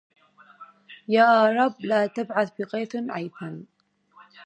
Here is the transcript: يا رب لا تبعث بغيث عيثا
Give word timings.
يا 1.07 1.45
رب 1.51 1.75
لا 1.85 2.07
تبعث 2.07 2.51
بغيث 2.59 2.95
عيثا 3.09 3.65